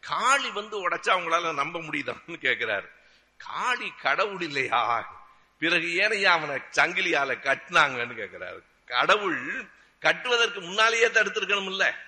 காளி 0.00 0.50
வந்து 0.50 0.88
உடைச்சா 0.88 1.18
உங்களால 1.18 1.54
நம்ப 1.54 1.78
முடியுதான்னு 1.78 2.38
கேட்கிறார். 2.38 2.88
காளி 3.36 3.92
கடவுள் 4.02 4.40
இல்லையா? 4.40 5.12
பிறகு 5.58 5.86
ஏனையா 5.86 6.24
அவனை 6.24 6.56
சங்கிலியால 6.56 7.38
கட்டினாங்கன்னு 7.40 8.14
கேட்கிறாரு. 8.14 8.62
கடவுள் 8.86 9.68
கட்டுவதற்கு 10.00 10.60
முன்னாலேயே 10.60 11.06
தடுத்திருக்கணும் 11.06 11.64
இல்ல 11.64 11.98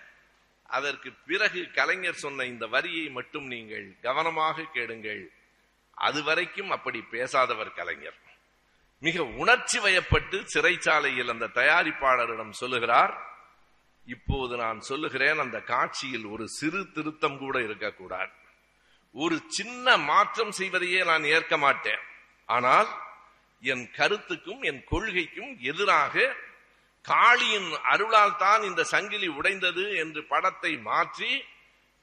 அதற்கு 0.68 1.12
பிறகு 1.12 1.70
கலைஞர் 1.70 2.23
சொன்ன 2.25 2.44
இந்த 2.44 2.66
வரியை 2.66 3.08
மட்டும் 3.08 3.46
நீங்கள் 3.46 3.96
கவனமாக 4.00 4.62
கேளுங்கள். 4.62 5.30
அதுவரைக்கும் 5.94 6.70
அப்படி 6.70 7.04
பேசாதவர் 7.11 7.73
கலைஞர். 7.75 8.18
மிக 8.99 9.25
உணர்ச்சி 9.25 9.78
வயப்பட்டு 9.78 10.37
சிறைச்சாலையில் 10.54 11.28
அந்த 11.28 11.46
தயாரிப்பாளரிடம் 11.46 12.50
சொல்லுகிறார் 12.50 13.14
இப்போது 14.04 14.56
நான் 14.56 14.80
சொல்லுகிறேன் 14.80 15.38
அந்த 15.38 15.61
காட்சியில் 15.61 16.25
ஒரு 16.25 16.49
சிறு 16.49 16.90
திருத்தம் 16.92 17.38
கூட 17.38 17.62
இருக்கக்கூடாது. 17.62 18.30
ஒரு 19.12 19.42
சின்ன 19.46 19.96
மாற்றம் 19.96 20.52
செய்வதையே 20.52 21.04
நான் 21.04 21.25
ஏற்க 21.25 21.56
மாட்டேன். 21.56 21.99
ஆனால் 22.44 22.88
என் 23.61 23.90
கருத்துக்கும் 23.90 24.62
என் 24.62 24.85
கொள்கைக்கும் 24.90 25.58
எதிராக 25.58 26.37
காளியின் 27.08 27.70
அருளால் 27.92 28.36
தான் 28.36 28.62
இந்த 28.62 28.82
சங்கிலி 28.84 29.28
உடைந்தது 29.38 29.84
என்று 30.02 30.20
படத்தை 30.25 30.72
மாற்றி 30.88 31.30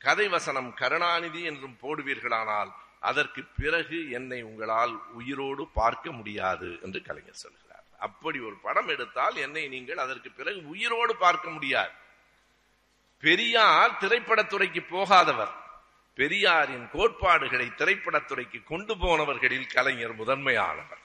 கதை 0.01 0.27
வசனம் 0.27 0.69
கருணாநிதி 0.73 1.41
என்றும் 1.43 1.77
போடுவீர்களானால் 1.81 2.71
அதற்கு 2.99 3.41
பிறகு 3.59 3.97
என்னை 4.11 4.39
உங்களால் 4.41 4.93
உயிரோடு 5.13 5.63
பார்க்க 5.79 6.11
முடியாது 6.11 6.69
என்று 6.81 6.99
கலைஞர் 7.01 7.41
சொல்கிறார். 7.43 7.85
அப்படி 7.97 8.39
ஒரு 8.39 8.55
படம் 8.55 8.87
எடுத்தால் 8.87 9.35
என்னை 9.35 9.63
நீங்கள் 9.67 9.97
அதற்கு 9.97 10.29
பிறகு 10.31 10.59
உயிரோடு 10.67 11.13
பார்க்க 11.15 11.47
முடியாது. 11.49 11.93
பெரியார் 13.23 13.97
திரைப்படத்துறைக்கு 14.01 14.81
போகாதவர். 14.89 15.53
பெரியாரின் 16.17 16.87
கோட்பாடுகளை 16.95 17.67
திரைப்படத்துறைக்கு 17.79 18.59
கொண்டு 18.63 18.93
போனவர்களில் 19.03 19.71
கலைஞர் 19.75 20.15
முதன்மையானவர். 20.15 21.03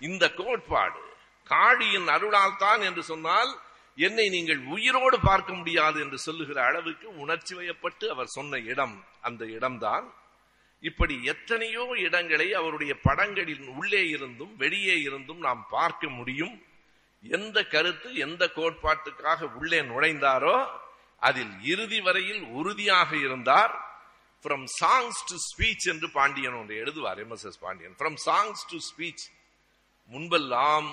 இந்த 0.00 0.24
கோட்பாடு 0.40 1.02
காடியின் 1.52 2.08
அருளால் 2.16 2.60
தான் 2.64 2.82
என்று 2.88 3.02
சொன்னால் 3.10 3.50
என்னை 4.06 4.26
நீங்கள் 4.34 4.60
உயிரோடு 4.74 5.16
பார்க்க 5.28 5.50
முடியாது 5.60 5.98
என்று 6.04 6.18
சொல்லுகிற 6.26 6.58
அளவுக்கு 6.68 7.06
உணர்ச்சி 7.22 7.52
வயப்பட்டு 7.58 8.06
அவர் 8.14 8.34
சொன்ன 8.36 8.58
இடம் 8.72 8.96
அந்த 9.28 9.42
இடம்தான். 9.56 10.06
இப்படி 10.88 11.14
எத்தனையோ 11.32 11.84
இடங்களை 12.06 12.48
அவருடைய 12.60 12.92
படங்களின் 13.06 13.66
உள்ளே 13.78 14.02
இருந்தும் 14.08 14.52
வெளியே 14.56 14.96
இருந்தும் 15.06 15.40
நாம் 15.46 15.62
பார்க்க 15.70 16.10
முடியும். 16.18 16.54
எந்த 17.24 17.58
கருத்து 17.74 18.08
எந்த 18.26 18.42
கோட்பாட்டுக்காக 18.58 19.48
உள்ளே 19.60 19.80
நுழைந்தாரோ 19.90 20.56
அதில் 21.22 21.54
இறுதி 21.72 22.00
வரையில் 22.06 22.42
உறுதியாக 22.58 23.10
இருந்தார். 23.26 23.74
ஃப்ரம் 24.44 24.66
சாங்ஸ் 24.80 25.20
டு 25.30 25.36
ஸ்பீச் 25.48 25.86
என்று 25.92 26.08
பாண்டியன் 26.18 26.56
ஒன்று 26.60 26.74
எழுதுவார் 26.82 27.20
M 27.24 27.34
S 27.36 27.46
S 27.50 27.60
Pandian. 27.64 27.96
From 28.00 28.18
songs 28.26 28.62
to 28.72 28.78
speech 28.88 29.24
முன்பெல்லாம் 30.10 30.88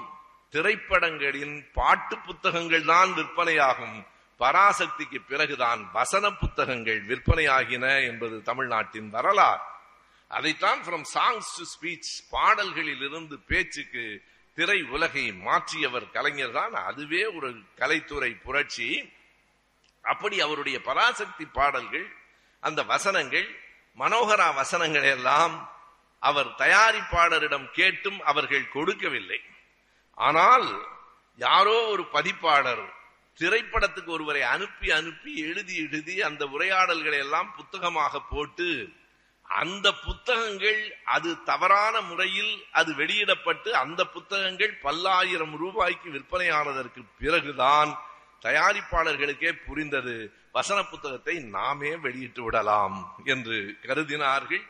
திரைப்படங்களின் 0.49 1.71
பாட்டு 1.73 2.17
புத்தகங்கள் 2.17 2.85
தான் 2.85 3.13
விற்பனையாகும். 3.13 4.05
பராசக்திக்கு 4.39 5.19
பிறகுதான் 5.27 5.91
வசன 5.91 6.31
புத்தகங்கள் 6.31 7.01
விற்பனையாகின 7.05 8.05
என்பது 8.05 8.41
தமிழ்நாட்டின் 8.41 9.09
வரலாறு. 9.09 9.61
அதைத்தான் 10.27 10.79
ஃப்ரம் 10.83 11.05
சாங்ஸ் 11.13 11.51
டு 11.57 11.63
ஸ்பீச் 11.73 12.11
பாடல்களில் 12.29 13.01
இருந்து 13.01 13.39
பேச்சுக்கு 13.39 14.23
திரை 14.53 14.81
உலகை 14.81 15.31
மாற்றியவர் 15.31 16.11
கலைஞர் 16.11 16.51
தான். 16.51 16.73
அதுவே 16.73 17.25
ஒரு 17.25 17.49
கலைத்துறை 17.77 18.41
புரட்சி. 18.41 19.13
அப்படி 20.01 20.41
அவருடைய 20.41 20.81
பராசக்தி 20.81 21.45
பாடல்கள் 21.45 22.07
அந்த 22.59 22.83
வசனங்கள் 22.83 23.47
மனோகரா 23.97 24.53
வசனங்கள் 24.53 25.03
எல்லாம் 25.03 25.69
அவர் 26.19 26.47
தயாரிப்பாளரிடம் 26.47 27.71
கேட்டும் 27.71 28.21
அவர்கள் 28.21 28.71
கொடுக்கவில்லை. 28.71 29.39
ஆனால் 30.17 30.67
யாரோ 31.35 31.87
ஒரு 31.87 32.03
பதிப்பாளர் 32.11 32.85
திரைப்படத்துக்கு 33.39 34.07
ஒருவரை 34.07 34.41
அனுப்பி 34.41 34.91
அனுப்பி 34.91 35.31
எழுதி 35.37 35.75
எழுதி 35.75 36.21
அந்த 36.21 36.45
உரையாடல்களை 36.45 37.17
எல்லாம் 37.17 37.55
புத்தகமாக 37.55 38.21
போட்டு 38.21 38.93
அந்த 39.45 39.93
புத்தகங்கள் 39.93 40.79
அது 41.05 41.43
தவறான 41.43 42.01
முறையில் 42.01 42.53
அது 42.71 42.95
வெளியிடப்பட்டு 42.95 43.75
அந்த 43.75 44.05
புத்தகங்கள் 44.05 44.73
பல்லாயிரம் 44.77 45.55
ரூபாய்க்கு 45.57 46.09
விற்பனையானதற்கு 46.09 47.01
பிறகுதான் 47.19 47.91
தயாரிப்பாளர்களுக்கே 48.41 49.51
புரிந்தது. 49.65 50.15
வசன 50.51 50.83
புத்தகத்தை 50.83 51.35
நாமே 51.39 51.95
வெளியிட்டு 51.95 52.43
விடலாம் 52.43 53.15
என்று 53.25 53.77
கருதினார்கள். 53.81 54.63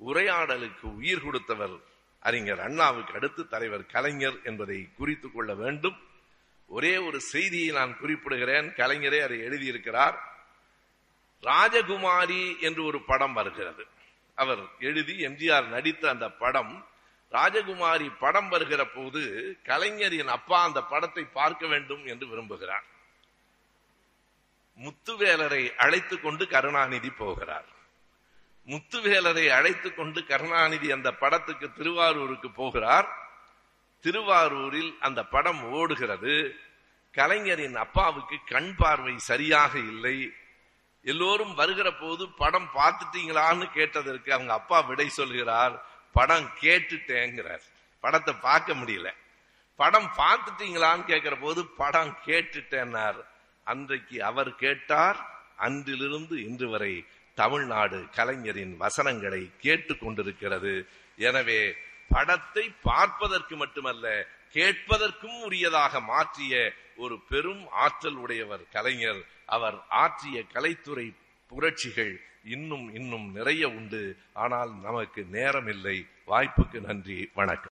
உரையாடலுக்கு 0.00 0.86
உயிர் 0.96 1.22
கொடுத்தவர் 1.22 1.76
அறிஞர் 2.22 2.60
அண்ணாவுக்கு 2.60 3.14
அடுத்து 3.14 3.48
தலைவர் 3.48 3.86
கலைஞர் 3.86 4.42
என்பதை 4.44 4.88
குறித்து 4.96 5.32
கொள்ள 5.32 5.54
வேண்டும். 5.54 5.96
ஒரே 6.66 6.96
ஒரு 6.96 7.20
செய்தியை 7.20 7.74
நான் 7.74 7.96
குறிப்பிடுகிறேன். 8.00 8.74
கலைஞரே 8.74 9.22
அதை 9.22 9.40
எழுதியிருக்கிறார். 9.40 10.18
ராஜகுமாரி 11.42 12.60
என்று 12.60 12.84
ஒரு 12.84 13.02
படம் 13.02 13.32
வருகிறது. 13.32 13.86
அவர் 14.34 14.58
எழுதி 14.78 15.12
எம்ஜிஆர் 15.12 15.68
நடித்த 15.68 16.08
அந்த 16.08 16.28
படம். 16.28 16.86
ராஜகுமாரி 17.30 18.18
படம் 18.18 18.48
வருகிற 18.48 18.86
போது 18.86 19.56
கலைஞரின் 19.62 20.28
அப்பா 20.28 20.62
அந்த 20.62 20.82
படத்தை 20.82 21.24
பார்க்க 21.24 21.66
வேண்டும் 21.66 22.06
என்று 22.06 22.26
விரும்புகிறார். 22.26 22.84
முத்துவேலரை 24.78 25.74
அழைத்துக் 25.74 26.22
கொண்டு 26.22 26.48
கருணாநிதி 26.48 27.10
போகிறார். 27.10 27.80
முத்துவேலரை 28.66 29.48
அழைத்துக் 29.48 29.96
கொண்டு 29.96 30.24
கருணாநிதி 30.24 30.90
அந்த 30.90 31.12
படத்துக்கு 31.12 31.72
திருவாரூருக்கு 31.72 32.50
போகிறார். 32.50 33.08
திருவாரூரில் 34.00 34.96
அந்த 35.00 35.24
படம் 35.24 35.62
ஓடுகிறது. 35.62 36.54
கலைஞரின் 37.12 37.76
அப்பாவுக்கு 37.76 38.36
கண் 38.46 38.74
பார்வை 38.76 39.18
சரியாக 39.18 39.78
இல்லை. 39.78 40.32
எல்லோரும் 41.02 41.54
வருகிற 41.54 41.92
போது 41.92 42.28
படம் 42.28 42.70
பார்த்துட்டீங்களான்னு 42.74 43.72
கேட்டதற்கு 43.72 44.32
அவங்க 44.32 44.52
அப்பா 44.52 44.80
விடை 44.80 45.08
சொல்கிறார் 45.08 45.86
படம் 46.12 46.50
கேட்டுட்டேங்கிறார். 46.60 47.62
படத்தை 48.00 48.34
பார்க்க 48.34 48.74
முடியல. 48.74 49.12
படம் 49.76 50.12
பார்த்துட்டீங்களான்னு 50.16 51.04
கேட்கிற 51.04 51.36
போது 51.36 51.66
படம் 51.66 52.16
கேட்டுட்டேன்னார். 52.26 53.24
அன்றைக்கு 53.64 54.24
அவர் 54.24 54.54
கேட்டார் 54.54 55.30
அன்றிலிருந்து 55.56 56.44
இன்று 56.44 56.68
வரை 56.68 57.06
தமிழ்நாடு 57.34 57.98
கலைஞரின் 58.14 58.76
வசனங்களை 58.76 59.50
கேட்டு 59.60 59.98
கொண்டிருக்கிறது 59.98 60.86
எனவே 61.16 61.74
படத்தை 62.08 62.64
பார்ப்பதற்கு 62.82 63.56
மட்டுமல்ல 63.56 64.06
கேட்பதற்கும் 64.52 65.38
உரியதாக 65.48 66.02
மாற்றிய 66.04 66.72
ஒரு 66.96 67.16
பெரும் 67.28 67.68
ஆற்றல் 67.68 68.14
உடையவர் 68.14 68.64
கலைஞர். 68.72 69.22
அவர் 69.46 69.78
ஆற்றிய 69.88 70.44
கலைத்துறை 70.54 71.06
புரட்சிகள் 71.48 72.20
இன்னும் 72.44 72.94
இன்னும் 72.94 73.32
நிறைய 73.32 73.68
உண்டு. 73.68 74.16
ஆனால் 74.32 74.72
நமக்கு 74.82 75.24
நேரம் 75.24 75.66
இல்லை 75.66 76.06
வாய்ப்புக்கு 76.26 76.80
நன்றி. 76.80 77.30
வணக்கம். 77.34 77.71